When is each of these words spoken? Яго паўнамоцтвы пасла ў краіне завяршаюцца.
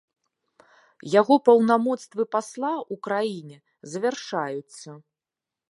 Яго 1.19 1.35
паўнамоцтвы 1.49 2.23
пасла 2.37 2.73
ў 2.79 2.95
краіне 3.09 3.57
завяршаюцца. 3.95 4.89